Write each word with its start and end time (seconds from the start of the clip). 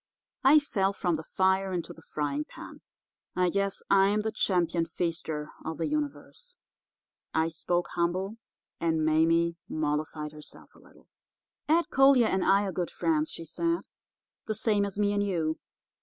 I 0.43 0.57
fell 0.57 0.93
from 0.93 1.15
the 1.15 1.23
fire 1.23 1.71
into 1.71 1.93
the 1.93 2.01
frying 2.01 2.43
pan. 2.43 2.81
I 3.35 3.51
guess 3.51 3.83
I'm 3.87 4.21
the 4.21 4.31
Champion 4.31 4.87
Feaster 4.87 5.51
of 5.63 5.77
the 5.77 5.85
Universe.' 5.85 6.55
I 7.35 7.49
spoke 7.49 7.89
humble, 7.89 8.37
and 8.79 9.05
Mame 9.05 9.57
mollified 9.69 10.31
herself 10.31 10.73
a 10.73 10.79
little. 10.79 11.07
"'Ed 11.69 11.91
Collier 11.91 12.25
and 12.25 12.43
I 12.43 12.63
are 12.63 12.71
good 12.71 12.89
friends,' 12.89 13.29
she 13.29 13.45
said, 13.45 13.81
'the 14.47 14.55
same 14.55 14.85
as 14.85 14.97
me 14.97 15.13
and 15.13 15.21
you. 15.21 15.59